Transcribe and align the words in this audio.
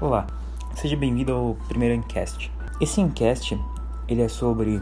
Olá, 0.00 0.26
seja 0.76 0.96
bem-vindo 0.96 1.30
ao 1.30 1.54
primeiro 1.68 1.94
Encast. 1.94 2.50
Esse 2.80 3.02
Encast, 3.02 3.62
ele 4.08 4.22
é 4.22 4.28
sobre 4.28 4.80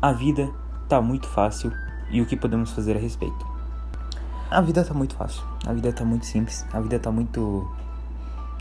a 0.00 0.12
vida 0.12 0.50
tá 0.88 0.98
muito 0.98 1.28
fácil 1.28 1.70
e 2.10 2.22
o 2.22 2.26
que 2.26 2.38
podemos 2.38 2.70
fazer 2.70 2.96
a 2.96 2.98
respeito. 2.98 3.46
A 4.50 4.62
vida 4.62 4.82
tá 4.82 4.94
muito 4.94 5.14
fácil, 5.14 5.44
a 5.66 5.74
vida 5.74 5.92
tá 5.92 6.06
muito 6.06 6.24
simples, 6.24 6.64
a 6.72 6.80
vida 6.80 6.98
tá 6.98 7.12
muito 7.12 7.70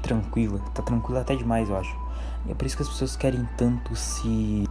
tranquila, 0.01 0.59
tá 0.73 0.83
tranquila 0.83 1.21
até 1.21 1.33
demais, 1.33 1.69
eu 1.69 1.77
acho. 1.77 1.97
E 2.45 2.51
é 2.51 2.53
por 2.53 2.65
isso 2.65 2.75
que 2.75 2.83
as 2.83 2.89
pessoas 2.89 3.15
querem 3.15 3.47
tanto 3.55 3.95
se 3.95 4.67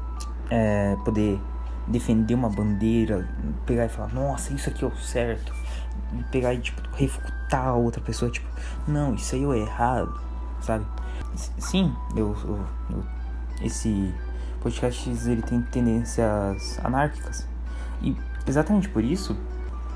é, 0.51 0.95
poder 1.07 1.41
defender 1.87 2.35
uma 2.35 2.51
bandeira, 2.51 3.27
pegar 3.65 3.87
e 3.87 3.89
falar, 3.89 4.13
nossa, 4.13 4.53
isso 4.53 4.69
aqui 4.69 4.85
é 4.85 4.89
o 4.89 4.97
certo, 4.99 5.55
pegar 6.31 6.53
e 6.53 6.59
tipo 6.59 6.83
refutar 6.93 7.69
a 7.69 7.75
outra 7.75 8.03
pessoa, 8.03 8.31
tipo, 8.31 8.47
não, 8.87 9.15
isso 9.15 9.35
aí 9.35 9.43
é 9.43 9.57
errado, 9.63 10.21
sabe? 10.65 10.85
Sim, 11.59 11.93
eu, 12.17 12.37
eu, 12.45 12.65
eu 12.91 13.05
esse 13.63 14.13
podcast 14.61 15.09
ele 15.09 15.43
tem 15.43 15.61
tendências 15.63 16.79
anárquicas 16.83 17.47
e 18.03 18.17
exatamente 18.47 18.89
por 18.89 19.05
isso 19.05 19.37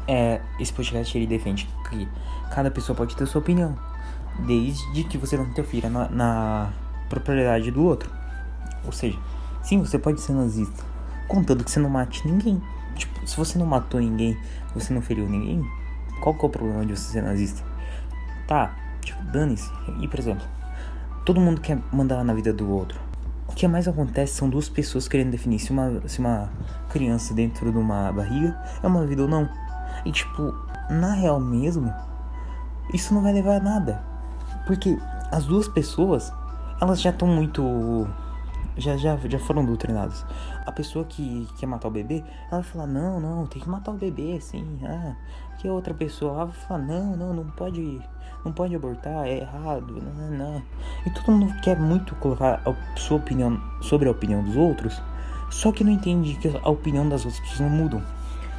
é 0.07 0.41
esse 0.59 0.73
podcast 0.73 1.16
ele 1.16 1.27
defende 1.27 1.69
que 1.88 2.09
cada 2.51 2.70
pessoa 2.70 2.96
pode 2.96 3.15
ter 3.15 3.27
sua 3.27 3.41
opinião, 3.41 3.77
desde 4.46 5.05
que 5.05 5.19
você 5.19 5.37
não 5.37 5.45
interfira 5.45 5.88
na, 5.91 6.09
na 6.09 6.73
propriedade 7.09 7.71
do 7.71 7.85
outro. 7.85 8.10
Ou 8.85 8.93
seja, 8.93 9.19
sim, 9.62 9.79
você 9.80 9.98
pode 9.98 10.21
ser 10.21 10.32
nazista, 10.32 10.85
contanto 11.27 11.65
que 11.65 11.71
você 11.71 11.80
não 11.80 11.91
mate 11.91 12.27
ninguém. 12.27 12.60
Tipo, 12.95 13.27
se 13.27 13.37
você 13.37 13.59
não 13.59 13.66
matou 13.66 14.01
ninguém, 14.01 14.37
você 14.74 14.93
não 14.93 15.02
feriu 15.02 15.29
ninguém, 15.29 15.62
qual 16.21 16.35
que 16.35 16.45
é 16.45 16.48
o 16.48 16.51
problema 16.51 16.85
de 16.85 16.96
você 16.96 17.12
ser 17.12 17.23
nazista? 17.23 17.62
Tá, 18.46 18.74
tipo, 19.02 19.23
dane-se. 19.24 19.71
E, 20.01 20.09
por 20.09 20.19
exemplo, 20.19 20.45
todo 21.28 21.42
mundo 21.42 21.60
quer 21.60 21.78
mandar 21.92 22.24
na 22.24 22.32
vida 22.32 22.55
do 22.55 22.70
outro. 22.70 22.98
O 23.46 23.52
que 23.52 23.68
mais 23.68 23.87
acontece 23.87 24.32
são 24.32 24.48
duas 24.48 24.66
pessoas 24.66 25.07
querendo 25.07 25.30
definir 25.30 25.59
se 25.59 25.70
uma, 25.70 26.09
se 26.09 26.20
uma 26.20 26.48
criança 26.88 27.35
dentro 27.35 27.70
de 27.70 27.76
uma 27.76 28.10
barriga 28.10 28.59
é 28.82 28.87
uma 28.87 29.07
vida 29.07 29.20
ou 29.20 29.29
não. 29.29 29.46
E, 30.07 30.10
tipo, 30.10 30.54
na 30.88 31.12
real 31.12 31.38
mesmo, 31.38 31.93
isso 32.95 33.12
não 33.12 33.20
vai 33.20 33.35
levar 33.35 33.57
a 33.57 33.60
nada. 33.60 34.02
Porque 34.66 34.98
as 35.30 35.45
duas 35.45 35.68
pessoas, 35.68 36.32
elas 36.80 36.98
já 36.98 37.10
estão 37.10 37.29
muito 37.29 38.09
já, 38.79 38.96
já, 38.96 39.16
já 39.16 39.38
foram 39.38 39.65
doutrinados. 39.65 40.24
A 40.65 40.73
pessoa 40.73 41.04
que 41.04 41.46
quer 41.59 41.66
matar 41.66 41.88
o 41.88 41.90
bebê, 41.90 42.24
ela 42.51 42.60
vai 42.60 42.62
falar, 42.62 42.87
não, 42.87 43.20
não, 43.20 43.46
tem 43.46 43.60
que 43.60 43.68
matar 43.68 43.93
o 43.93 43.95
bebê, 43.95 44.40
sim. 44.40 44.79
Ah, 44.85 45.15
que 45.59 45.68
outra 45.68 45.93
pessoa 45.93 46.32
ela 46.32 46.45
vai 46.46 46.54
falar, 46.54 46.80
não, 46.80 47.16
não, 47.16 47.35
não 47.35 47.45
pode, 47.51 48.01
não 48.45 48.52
pode 48.52 48.74
abortar, 48.74 49.26
é 49.26 49.38
errado, 49.38 50.01
não, 50.01 50.30
não. 50.30 50.62
E 51.04 51.10
todo 51.10 51.32
mundo 51.32 51.60
quer 51.60 51.79
muito 51.79 52.15
colocar 52.16 52.62
a 52.65 52.98
sua 52.98 53.18
opinião 53.18 53.60
sobre 53.82 54.09
a 54.09 54.12
opinião 54.12 54.43
dos 54.43 54.57
outros, 54.57 55.02
só 55.51 55.73
que 55.73 55.82
não 55.82 55.92
entende 55.92 56.35
que 56.37 56.48
a 56.48 56.68
opinião 56.70 57.09
das 57.09 57.24
outras 57.24 57.40
pessoas 57.40 57.70
não 57.70 57.70
mudam. 57.70 58.02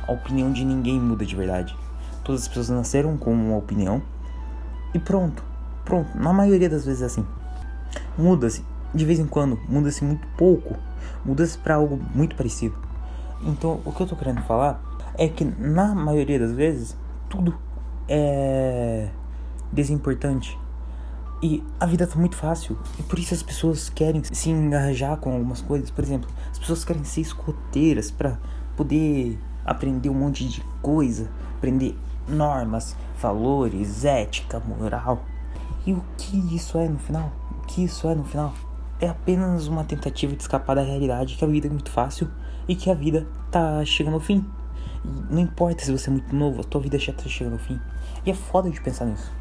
A 0.07 0.11
opinião 0.11 0.51
de 0.51 0.65
ninguém 0.65 0.99
muda 0.99 1.25
de 1.25 1.35
verdade. 1.35 1.75
Todas 2.23 2.41
as 2.41 2.47
pessoas 2.47 2.69
nasceram 2.69 3.15
com 3.15 3.31
uma 3.31 3.57
opinião 3.57 4.01
e 4.93 4.99
pronto. 4.99 5.43
Pronto, 5.85 6.17
na 6.17 6.33
maioria 6.33 6.69
das 6.69 6.85
vezes 6.85 7.01
é 7.01 7.05
assim. 7.05 7.25
Muda-se 8.17 8.63
de 8.93 9.05
vez 9.05 9.19
em 9.19 9.25
quando, 9.25 9.59
muda-se 9.67 10.03
muito 10.03 10.27
pouco, 10.37 10.75
muda-se 11.23 11.57
para 11.57 11.75
algo 11.75 11.99
muito 12.13 12.35
parecido. 12.35 12.75
Então, 13.43 13.79
o 13.85 13.91
que 13.91 14.01
eu 14.01 14.07
tô 14.07 14.15
querendo 14.15 14.41
falar 14.43 14.81
é 15.17 15.27
que 15.27 15.43
na 15.43 15.93
maioria 15.95 16.39
das 16.39 16.51
vezes 16.51 16.97
tudo 17.29 17.55
é 18.07 19.09
desimportante. 19.71 20.57
E 21.41 21.63
a 21.79 21.85
vida 21.85 22.05
tá 22.05 22.17
muito 22.17 22.35
fácil. 22.35 22.77
E 22.99 23.03
por 23.03 23.17
isso 23.17 23.33
as 23.33 23.41
pessoas 23.41 23.89
querem 23.89 24.21
se 24.23 24.49
engajar 24.49 25.15
com 25.17 25.31
algumas 25.31 25.61
coisas. 25.61 25.89
Por 25.89 26.03
exemplo, 26.03 26.29
as 26.51 26.59
pessoas 26.59 26.83
querem 26.83 27.03
ser 27.05 27.21
escoteiras 27.21 28.11
para 28.11 28.37
poder 28.75 29.39
aprender 29.65 30.09
um 30.09 30.13
monte 30.13 30.47
de 30.47 30.61
coisa, 30.81 31.29
aprender 31.57 31.97
normas, 32.27 32.95
valores, 33.21 34.03
ética, 34.03 34.59
moral. 34.59 35.23
E 35.85 35.93
o 35.93 36.03
que 36.17 36.55
isso 36.55 36.77
é 36.77 36.89
no 36.89 36.99
final? 36.99 37.31
O 37.63 37.67
que 37.67 37.85
isso 37.85 38.07
é 38.07 38.15
no 38.15 38.25
final? 38.25 38.53
É 38.99 39.07
apenas 39.07 39.67
uma 39.67 39.83
tentativa 39.83 40.35
de 40.35 40.41
escapar 40.41 40.75
da 40.75 40.81
realidade 40.81 41.35
que 41.35 41.45
a 41.45 41.47
vida 41.47 41.67
é 41.67 41.69
muito 41.69 41.89
fácil 41.89 42.29
e 42.67 42.75
que 42.75 42.89
a 42.89 42.93
vida 42.93 43.27
tá 43.49 43.83
chegando 43.85 44.15
ao 44.15 44.19
fim. 44.19 44.45
E 45.03 45.33
não 45.33 45.39
importa 45.39 45.83
se 45.83 45.91
você 45.91 46.09
é 46.09 46.13
muito 46.13 46.35
novo, 46.35 46.61
a 46.61 46.63
tua 46.63 46.81
vida 46.81 46.99
já 46.99 47.13
tá 47.13 47.23
chegando 47.23 47.53
ao 47.53 47.59
fim. 47.59 47.79
E 48.25 48.31
é 48.31 48.33
foda 48.33 48.69
de 48.69 48.81
pensar 48.81 49.05
nisso. 49.05 49.31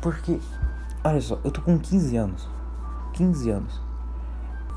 Porque, 0.00 0.38
olha 1.02 1.20
só, 1.20 1.38
eu 1.42 1.50
tô 1.50 1.60
com 1.60 1.78
15 1.78 2.16
anos. 2.16 2.48
15 3.14 3.50
anos. 3.50 3.80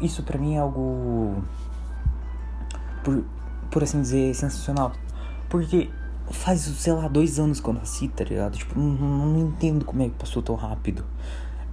Isso 0.02 0.24
pra 0.24 0.40
mim 0.40 0.56
é 0.56 0.60
algo. 0.60 1.44
Por, 3.04 3.24
por 3.70 3.84
assim 3.84 4.02
dizer, 4.02 4.34
sensacional. 4.34 4.92
Porque 5.48 5.92
faz, 6.32 6.62
sei 6.62 6.94
lá, 6.94 7.08
dois 7.08 7.40
anos 7.40 7.60
que 7.60 7.70
eu 7.70 7.74
nasci, 7.74 8.08
tá 8.08 8.24
ligado? 8.24 8.58
Tipo, 8.58 8.80
não, 8.80 9.28
não 9.28 9.40
entendo 9.40 9.86
como 9.86 10.02
é 10.02 10.10
que 10.10 10.16
passou 10.16 10.42
tão 10.42 10.56
rápido 10.56 11.06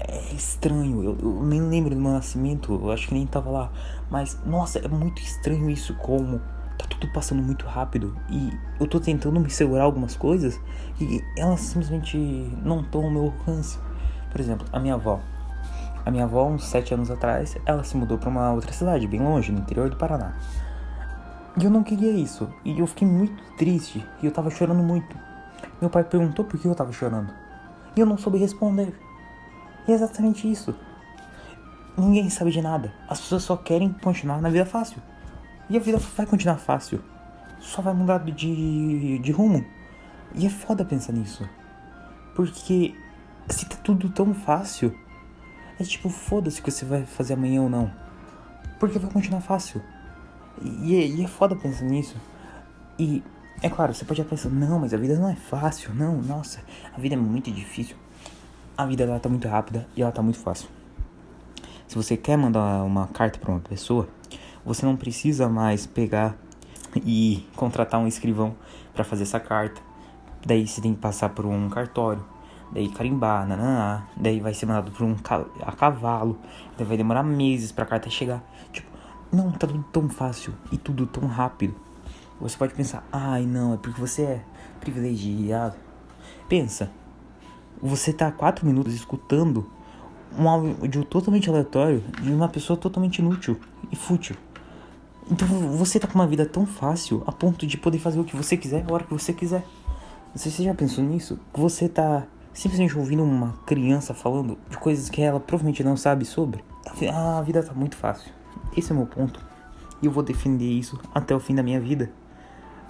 é 0.01 0.35
estranho. 0.35 1.03
Eu, 1.03 1.19
eu, 1.21 1.43
nem 1.43 1.61
lembro 1.61 1.95
do 1.95 2.01
meu 2.01 2.13
nascimento, 2.13 2.73
eu 2.73 2.91
acho 2.91 3.09
que 3.09 3.15
nem 3.15 3.27
tava 3.27 3.51
lá. 3.51 3.73
Mas, 4.11 4.39
nossa, 4.45 4.79
é 4.79 4.89
muito 4.89 5.21
estranho 5.21 5.69
isso, 5.69 5.95
como 5.95 6.41
tá 6.79 6.87
tudo 6.89 7.13
passando 7.13 7.43
muito 7.43 7.67
rápido. 7.67 8.17
E 8.31 8.51
eu 8.79 8.87
tô 8.87 8.99
tentando 8.99 9.39
me 9.39 9.51
segurar 9.51 9.85
algumas 9.85 10.17
coisas 10.17 10.59
e 11.01 11.23
elas 11.37 11.61
simplesmente 11.61 12.17
não 12.63 12.81
estão 12.81 13.05
ao 13.05 13.11
meu 13.11 13.25
alcance. 13.25 13.79
Por 14.31 14.41
exemplo, 14.41 14.67
a 14.73 14.81
minha 14.81 14.95
avó. 14.95 15.21
A 16.05 16.11
minha 16.11 16.25
avó, 16.25 16.47
uns 16.49 16.65
sete 16.65 16.95
anos 16.95 17.11
atrás, 17.11 17.57
ela 17.67 17.85
se 17.85 17.95
mudou 17.97 18.17
para 18.17 18.31
uma 18.31 18.53
outra 18.53 18.73
cidade, 18.73 19.07
bem 19.07 19.21
longe, 19.21 19.53
no 19.53 19.59
interior 19.59 19.91
do 19.91 19.97
Paraná. 19.97 20.35
E 21.61 21.65
eu 21.65 21.71
não 21.71 21.83
queria 21.83 22.11
isso. 22.13 22.49
E 22.65 22.79
eu 22.79 22.87
fiquei 22.87 23.07
muito 23.07 23.43
triste. 23.59 24.05
E 24.23 24.27
eu 24.27 24.33
tava 24.33 24.51
chorando 24.51 24.83
muito. 24.83 25.15
Meu 25.81 25.91
pai 25.91 26.05
perguntou 26.05 26.45
por 26.45 26.59
que 26.59 26.67
eu 26.67 26.75
tava 26.75 26.93
chorando. 26.93 27.33
E 27.95 28.01
eu 28.01 28.07
não 28.07 28.17
soube 28.17 28.39
responder. 28.39 28.95
E 29.87 29.93
é 29.93 29.95
exatamente 29.95 30.51
isso. 30.51 30.75
Ninguém 31.97 32.31
sabe 32.31 32.51
de 32.51 32.63
nada. 32.63 32.93
As 33.09 33.21
pessoas 33.21 33.43
só 33.43 33.57
querem 33.57 33.93
continuar 33.93 34.41
na 34.41 34.49
vida 34.49 34.65
fácil. 34.65 35.03
E 35.69 35.77
a 35.77 35.81
vida 35.81 35.99
vai 35.99 36.27
continuar 36.27 36.57
fácil. 36.57 37.03
Só 37.59 37.83
vai 37.83 37.93
mudar 37.93 38.19
de, 38.19 39.19
de 39.19 39.33
rumo. 39.33 39.65
E 40.35 40.47
é 40.47 40.51
foda 40.51 40.85
pensar 40.85 41.13
nisso. 41.13 41.49
Porque 42.35 42.95
se 43.49 43.67
tá 43.67 43.77
tudo 43.77 44.09
tão 44.11 44.33
fácil, 44.33 44.97
é 45.79 45.85
tipo, 45.85 46.09
foda-se 46.09 46.61
o 46.61 46.65
que 46.65 46.71
você 46.71 46.85
vai 46.85 47.05
fazer 47.05 47.35
amanhã 47.35 47.63
ou 47.63 47.69
não. 47.69 47.91
Porque 48.79 48.99
vai 48.99 49.11
continuar 49.11 49.41
fácil. 49.41 49.83
E, 50.63 50.95
é, 50.95 51.07
e 51.07 51.25
é 51.25 51.29
foda 51.29 51.57
pensar 51.57 51.85
nisso. 51.85 52.17
E 52.99 53.23
é 53.63 53.69
claro, 53.69 53.93
você 53.93 54.05
pode 54.05 54.23
pensar, 54.25 54.49
não, 54.49 54.79
mas 54.79 54.95
a 54.95 54.97
vida 54.97 55.19
não 55.19 55.29
é 55.29 55.37
fácil. 55.37 55.95
Não, 55.95 56.23
nossa, 56.23 56.61
a 56.95 57.01
vida 57.01 57.15
é 57.15 57.19
muito 57.19 57.51
difícil 57.51 57.97
a 58.83 58.87
vida 58.87 59.07
dela 59.07 59.21
tá 59.21 59.29
muito 59.29 59.47
rápida 59.47 59.87
e 59.95 60.03
ela 60.03 60.11
tá 60.11 60.23
muito 60.23 60.39
fácil. 60.39 60.69
Se 61.87 61.97
você 61.97 62.17
quer 62.17 62.39
mandar 62.39 62.83
uma 62.85 63.09
carta 63.09 63.39
para 63.39 63.51
uma 63.51 63.61
pessoa, 63.61 64.09
você 64.65 64.87
não 64.87 64.97
precisa 64.97 65.49
mais 65.49 65.87
pegar 65.87 66.37
e 66.97 67.47
contratar 67.57 68.01
um 68.01 68.07
escrivão 68.07 68.55
para 68.95 69.05
fazer 69.05 69.25
essa 69.25 69.39
carta. 69.39 69.81
Daí 70.47 70.67
você 70.67 70.81
tem 70.81 70.95
que 70.95 71.01
passar 71.01 71.29
por 71.31 71.45
um 71.45 71.69
cartório, 71.69 72.25
daí 72.73 72.89
carimbar, 72.89 73.47
nananá, 73.47 74.07
daí 74.17 74.41
vai 74.41 74.55
ser 74.55 74.65
mandado 74.65 74.91
por 74.93 75.05
um 75.05 75.15
ca 75.15 75.45
a 75.61 75.73
cavalo, 75.73 76.39
daí 76.79 76.87
vai 76.87 76.97
demorar 76.97 77.23
meses 77.23 77.73
para 77.73 77.85
a 77.85 77.87
carta 77.87 78.09
chegar. 78.09 78.43
Tipo, 78.73 78.89
não, 79.31 79.53
tá 79.53 79.67
tudo 79.67 79.85
tão 79.93 80.09
fácil 80.09 80.55
e 80.73 80.79
tudo 80.79 81.07
tão 81.07 81.27
rápido. 81.27 81.75
Você 82.41 82.57
pode 82.57 82.73
pensar, 82.73 83.07
ai 83.13 83.45
não, 83.45 83.75
é 83.75 83.77
porque 83.77 84.01
você 84.01 84.23
é 84.23 84.45
privilegiado. 84.81 85.77
Pensa, 86.49 86.91
você 87.83 88.13
tá 88.13 88.31
quatro 88.31 88.67
minutos 88.67 88.95
escutando 88.95 89.67
um 90.39 90.49
áudio 90.49 91.05
totalmente 91.05 91.49
aleatório 91.49 92.05
de 92.23 92.33
uma 92.33 92.49
pessoa 92.49 92.77
totalmente 92.77 93.19
inútil 93.19 93.59
e 93.91 93.97
fútil. 93.97 94.37
Então 95.31 95.47
você 95.77 95.99
tá 95.99 96.07
com 96.07 96.15
uma 96.15 96.27
vida 96.27 96.45
tão 96.45 96.67
fácil 96.67 97.23
a 97.27 97.33
ponto 97.33 97.67
de 97.67 97.77
poder 97.77 97.99
fazer 97.99 98.21
o 98.21 98.25
que 98.25 98.37
você 98.37 98.57
quiser 98.57 98.85
a 98.89 98.93
hora 98.93 99.05
que 99.05 99.13
você 99.13 99.33
quiser. 99.33 99.65
Você 100.35 100.63
já 100.63 100.75
pensou 100.75 101.03
nisso? 101.03 101.39
Você 101.55 101.89
tá 101.89 102.27
simplesmente 102.53 102.97
ouvindo 102.97 103.23
uma 103.23 103.55
criança 103.67 104.13
falando 104.15 104.59
de 104.69 104.77
coisas 104.77 105.09
que 105.09 105.23
ela 105.23 105.41
provavelmente 105.41 105.83
não 105.83 105.97
sabe 105.97 106.25
sobre? 106.25 106.65
A 107.13 107.41
vida 107.43 107.63
tá 107.63 107.73
muito 107.73 107.97
fácil. 107.97 108.33
Esse 108.77 108.93
é 108.93 108.95
o 108.95 108.99
meu 108.99 109.07
ponto. 109.07 109.41
E 110.03 110.07
eu 110.07 110.13
vou 110.13 110.23
defender 110.23 110.71
isso 110.71 110.99
até 111.15 111.35
o 111.35 111.41
fim 111.41 111.55
da 111.55 111.63
minha 111.63 111.81
vida. 111.81 112.11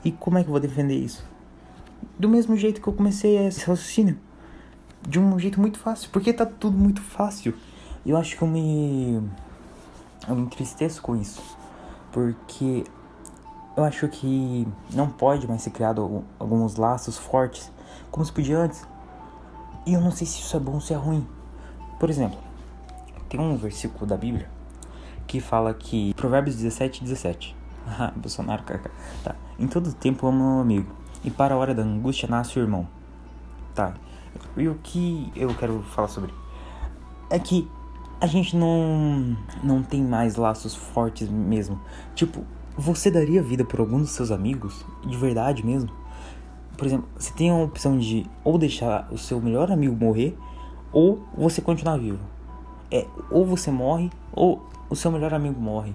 E 0.05 0.11
como 0.11 0.39
é 0.39 0.43
que 0.43 0.49
eu 0.49 0.53
vou 0.53 0.61
defender 0.61 0.95
isso? 0.95 1.25
Do 2.19 2.29
mesmo 2.29 2.57
jeito 2.57 2.81
que 2.81 2.89
eu 2.89 2.93
comecei 2.93 3.37
esse 3.37 3.61
raciocínio 3.61 4.19
de 5.07 5.19
um 5.19 5.39
jeito 5.39 5.61
muito 5.61 5.79
fácil, 5.79 6.11
porque 6.13 6.33
tá 6.33 6.47
tudo 6.47 6.77
muito 6.77 7.01
fácil. 7.01 7.55
Eu 8.05 8.17
acho 8.17 8.37
que 8.37 8.43
eu 8.43 8.49
me 8.49 9.23
eu 10.29 10.35
me 10.35 10.43
entristeço 10.43 11.01
com 11.03 11.17
isso, 11.17 11.43
porque 12.13 12.85
eu 13.77 13.85
acho 13.85 14.09
que 14.09 14.67
não 14.93 15.09
pode 15.09 15.47
mais 15.47 15.63
ser 15.63 15.71
criado 15.71 16.25
alguns 16.39 16.77
laços 16.77 17.17
fortes 17.17 17.71
como 18.11 18.25
se 18.25 18.33
podia 18.33 18.59
antes. 18.59 18.87
E 19.87 19.95
eu 19.95 20.01
não 20.01 20.11
sei 20.11 20.27
se 20.27 20.41
isso 20.41 20.57
é 20.57 20.61
bom 20.61 20.75
ou 20.75 20.81
se 20.81 20.93
é 20.93 20.97
ruim. 20.97 21.27
Por 21.99 22.11
exemplo, 22.11 22.39
tem 23.29 23.41
um 23.41 23.57
versículo 23.57 24.07
da 24.07 24.17
Bíblia 24.17 24.49
que 25.27 25.41
fala 25.41 25.73
que. 25.73 26.13
Provérbios 26.15 26.57
17, 26.57 27.03
17. 27.03 27.57
Ah, 27.93 28.13
Bolsonaro, 28.15 28.63
cara. 28.63 28.83
Tá. 29.25 29.35
Em 29.59 29.67
todo 29.67 29.93
tempo 29.93 30.27
ama 30.27 30.45
um 30.45 30.61
amigo. 30.61 30.93
E 31.25 31.31
para 31.31 31.55
a 31.55 31.57
hora 31.57 31.75
da 31.75 31.83
angústia 31.83 32.29
nasce 32.29 32.59
o 32.59 32.63
irmão. 32.63 32.87
Tá. 33.75 33.95
E 34.57 34.69
o 34.69 34.75
que 34.83 35.33
eu 35.35 35.55
quero 35.55 35.83
falar 35.83 36.09
sobre? 36.09 36.33
É 37.29 37.39
que 37.39 37.71
a 38.21 38.27
gente 38.27 38.57
não. 38.57 39.37
Não 39.63 39.83
tem 39.83 40.03
mais 40.03 40.37
laços 40.37 40.75
fortes 40.75 41.29
mesmo. 41.29 41.81
Tipo, 42.15 42.45
você 42.77 43.11
daria 43.11 43.43
vida 43.43 43.65
por 43.65 43.81
algum 43.81 43.99
dos 43.99 44.11
seus 44.11 44.31
amigos? 44.31 44.85
De 45.05 45.17
verdade 45.17 45.65
mesmo? 45.65 45.91
Por 46.77 46.87
exemplo, 46.87 47.09
você 47.17 47.33
tem 47.33 47.51
a 47.51 47.55
opção 47.55 47.99
de 47.99 48.27
ou 48.43 48.57
deixar 48.59 49.07
o 49.11 49.19
seu 49.19 49.41
melhor 49.41 49.71
amigo 49.71 49.95
morrer 49.95 50.37
ou 50.93 51.23
você 51.37 51.61
continuar 51.61 51.99
vivo. 51.99 52.21
É, 52.91 53.07
ou 53.31 53.45
você 53.47 53.71
morre 53.71 54.11
ou 54.33 54.67
o 54.89 54.97
seu 54.97 55.11
melhor 55.11 55.33
amigo 55.33 55.61
morre. 55.61 55.95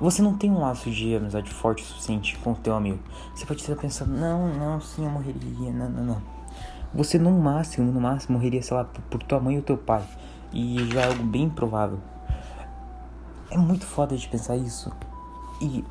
Você 0.00 0.20
não 0.20 0.36
tem 0.36 0.50
um 0.50 0.58
laço 0.58 0.90
de 0.90 1.14
amizade 1.14 1.50
forte 1.50 1.82
o 1.82 1.86
suficiente 1.86 2.36
com 2.38 2.52
o 2.52 2.56
teu 2.56 2.74
amigo. 2.74 2.98
Você 3.34 3.46
pode 3.46 3.60
estar 3.60 3.76
pensando, 3.76 4.12
não, 4.12 4.52
não, 4.54 4.80
sim, 4.80 5.04
eu 5.04 5.10
morreria, 5.10 5.72
não, 5.72 5.88
não, 5.88 6.04
não. 6.04 6.22
Você 6.94 7.18
no 7.18 7.30
máximo, 7.32 7.90
no 7.90 8.00
máximo, 8.00 8.38
morreria, 8.38 8.62
sei 8.62 8.76
lá, 8.76 8.84
por, 8.84 9.22
tua 9.22 9.40
mãe 9.40 9.56
ou 9.56 9.62
teu 9.62 9.76
pai. 9.76 10.04
E 10.52 10.88
já 10.92 11.02
é 11.02 11.06
algo 11.08 11.24
bem 11.24 11.50
provável. 11.50 11.98
É 13.50 13.58
muito 13.58 13.84
foda 13.84 14.16
de 14.16 14.28
pensar 14.28 14.56
isso. 14.56 14.92
E 15.60 15.84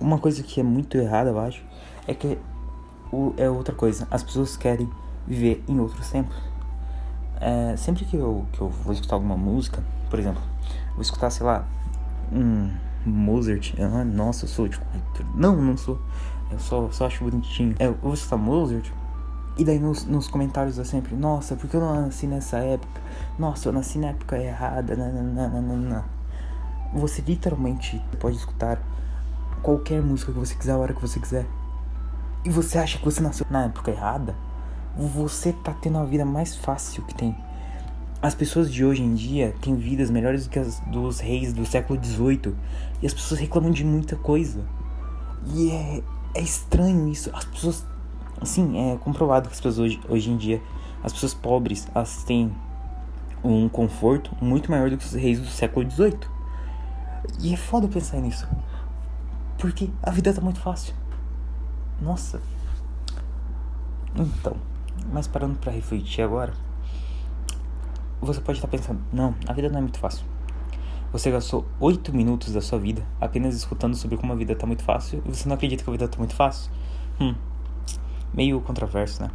uma 0.00 0.18
coisa 0.18 0.42
que 0.42 0.60
é 0.60 0.62
muito 0.62 0.96
errada, 0.96 1.30
eu 1.30 1.38
acho, 1.38 1.62
é 2.06 2.14
que 2.14 2.38
é 3.36 3.48
outra 3.48 3.74
coisa. 3.74 4.08
As 4.10 4.22
pessoas 4.22 4.56
querem 4.56 4.90
viver 5.26 5.62
em 5.68 5.78
outros 5.78 6.10
tempos. 6.10 6.36
É, 7.40 7.76
sempre 7.76 8.04
que 8.04 8.16
eu, 8.16 8.44
que 8.52 8.60
eu 8.60 8.68
vou 8.68 8.92
escutar 8.92 9.14
alguma 9.14 9.36
música, 9.36 9.84
por 10.10 10.18
exemplo, 10.18 10.42
vou 10.94 11.02
escutar, 11.02 11.30
sei 11.30 11.46
lá, 11.46 11.64
um 12.32 12.70
Mozart. 13.06 13.74
Ah, 13.78 14.04
nossa, 14.04 14.44
eu 14.44 14.48
sou 14.48 14.66
de 14.66 14.80
Não, 15.34 15.54
não 15.56 15.76
sou. 15.76 16.00
Eu 16.50 16.58
só, 16.58 16.90
só 16.90 17.06
acho 17.06 17.22
bonitinho. 17.22 17.76
É, 17.78 17.86
eu 17.86 17.94
vou 18.02 18.14
escutar 18.14 18.36
Mozart. 18.36 18.90
E 19.58 19.64
daí 19.64 19.80
nos, 19.80 20.04
nos 20.04 20.28
comentários 20.28 20.78
é 20.78 20.84
sempre, 20.84 21.16
nossa, 21.16 21.56
porque 21.56 21.76
eu 21.76 21.80
não 21.80 22.02
nasci 22.02 22.28
nessa 22.28 22.58
época? 22.58 23.00
Nossa, 23.36 23.68
eu 23.68 23.72
nasci 23.72 23.98
na 23.98 24.08
época 24.10 24.38
errada. 24.38 24.94
Nananana. 24.94 26.04
Você 26.94 27.20
literalmente 27.20 28.00
pode 28.20 28.36
escutar 28.36 28.80
qualquer 29.60 30.00
música 30.00 30.32
que 30.32 30.38
você 30.38 30.54
quiser, 30.54 30.72
a 30.72 30.78
hora 30.78 30.94
que 30.94 31.00
você 31.00 31.18
quiser. 31.18 31.44
E 32.44 32.50
você 32.50 32.78
acha 32.78 32.98
que 32.98 33.04
você 33.04 33.20
nasceu 33.20 33.44
na 33.50 33.64
época 33.64 33.90
errada? 33.90 34.36
Você 34.96 35.52
tá 35.52 35.74
tendo 35.74 35.98
a 35.98 36.04
vida 36.04 36.24
mais 36.24 36.56
fácil 36.56 37.02
que 37.02 37.14
tem. 37.14 37.36
As 38.22 38.34
pessoas 38.34 38.72
de 38.72 38.84
hoje 38.84 39.02
em 39.02 39.14
dia 39.14 39.54
têm 39.60 39.76
vidas 39.76 40.08
melhores 40.08 40.44
do 40.44 40.50
que 40.50 40.58
as 40.58 40.80
dos 40.80 41.20
reis 41.20 41.52
do 41.52 41.66
século 41.66 42.02
XVIII. 42.02 42.54
E 43.02 43.06
as 43.06 43.12
pessoas 43.12 43.40
reclamam 43.40 43.70
de 43.70 43.84
muita 43.84 44.16
coisa. 44.16 44.64
E 45.46 45.70
é, 45.70 46.02
é 46.34 46.40
estranho 46.40 47.08
isso. 47.08 47.30
As 47.34 47.44
pessoas. 47.44 47.84
Assim, 48.40 48.92
é 48.92 48.96
comprovado 48.98 49.48
que 49.48 49.54
as 49.54 49.60
pessoas 49.60 49.78
hoje, 49.78 50.00
hoje 50.08 50.30
em 50.30 50.36
dia, 50.36 50.62
as 51.02 51.12
pessoas 51.12 51.34
pobres, 51.34 51.88
elas 51.94 52.24
têm 52.24 52.52
um 53.42 53.68
conforto 53.68 54.36
muito 54.40 54.70
maior 54.70 54.90
do 54.90 54.96
que 54.96 55.04
os 55.04 55.12
reis 55.12 55.40
do 55.40 55.46
século 55.46 55.88
XVIII. 55.90 56.18
E 57.40 57.52
é 57.52 57.56
foda 57.56 57.88
pensar 57.88 58.20
nisso. 58.20 58.48
Porque 59.58 59.90
a 60.02 60.10
vida 60.10 60.32
tá 60.32 60.40
muito 60.40 60.60
fácil. 60.60 60.94
Nossa. 62.00 62.40
Então, 64.14 64.56
mas 65.12 65.26
parando 65.26 65.58
para 65.58 65.72
refletir 65.72 66.22
agora, 66.22 66.52
você 68.20 68.40
pode 68.40 68.58
estar 68.58 68.68
pensando: 68.68 69.00
não, 69.12 69.34
a 69.46 69.52
vida 69.52 69.68
não 69.68 69.78
é 69.78 69.82
muito 69.82 69.98
fácil. 69.98 70.24
Você 71.12 71.30
gastou 71.30 71.64
8 71.80 72.14
minutos 72.14 72.52
da 72.52 72.60
sua 72.60 72.78
vida 72.78 73.02
apenas 73.20 73.54
escutando 73.54 73.96
sobre 73.96 74.18
como 74.18 74.32
a 74.32 74.36
vida 74.36 74.54
tá 74.54 74.66
muito 74.66 74.82
fácil 74.82 75.22
e 75.24 75.34
você 75.34 75.48
não 75.48 75.54
acredita 75.56 75.82
que 75.82 75.88
a 75.88 75.92
vida 75.92 76.06
tá 76.06 76.18
muito 76.18 76.34
fácil? 76.34 76.70
Hum, 77.18 77.34
meio 78.32 78.60
controverso, 78.60 79.22
né? 79.22 79.26